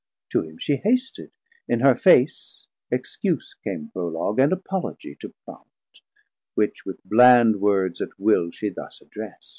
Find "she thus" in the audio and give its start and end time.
8.49-8.99